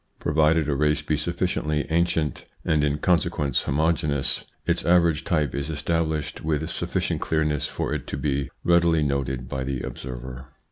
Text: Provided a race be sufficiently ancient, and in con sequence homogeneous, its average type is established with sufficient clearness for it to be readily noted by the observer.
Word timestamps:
Provided 0.17 0.67
a 0.67 0.73
race 0.73 1.03
be 1.03 1.15
sufficiently 1.15 1.85
ancient, 1.91 2.45
and 2.65 2.83
in 2.83 2.97
con 2.97 3.19
sequence 3.19 3.61
homogeneous, 3.61 4.45
its 4.65 4.83
average 4.83 5.23
type 5.23 5.53
is 5.53 5.69
established 5.69 6.43
with 6.43 6.67
sufficient 6.71 7.21
clearness 7.21 7.67
for 7.67 7.93
it 7.93 8.07
to 8.07 8.17
be 8.17 8.49
readily 8.63 9.03
noted 9.03 9.47
by 9.47 9.63
the 9.63 9.81
observer. 9.81 10.47